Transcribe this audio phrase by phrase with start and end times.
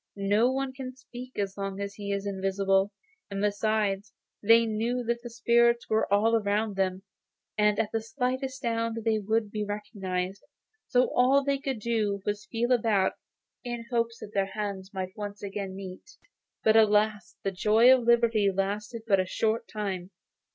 [0.15, 2.91] No one can speak as long as he is invisible,
[3.29, 7.03] and besides, they knew that the spirits were all around them,
[7.55, 10.43] and at the slightest sound they would be recognised;
[10.87, 13.13] so all they could do was to feel about
[13.63, 16.17] in the hope that their hands might once more meet.
[16.63, 17.35] But, alas!
[17.43, 20.09] the joy of liberty lasted but a short time.